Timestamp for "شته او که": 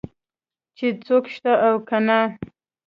1.33-1.97